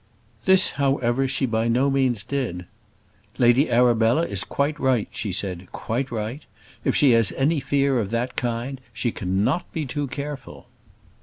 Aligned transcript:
This, 0.45 0.71
however, 0.81 1.27
she 1.27 1.45
by 1.45 1.67
no 1.67 1.91
means 1.91 2.23
did. 2.23 2.65
"Lady 3.37 3.69
Arabella 3.69 4.23
is 4.25 4.43
quite 4.43 4.79
right," 4.79 5.07
she 5.11 5.31
said, 5.31 5.71
"quite 5.71 6.09
right; 6.09 6.43
if 6.83 6.95
she 6.95 7.11
has 7.11 7.31
any 7.33 7.59
fear 7.59 7.99
of 7.99 8.09
that 8.09 8.35
kind, 8.35 8.81
she 8.93 9.11
cannot 9.11 9.71
be 9.71 9.85
too 9.85 10.07
careful." 10.07 10.65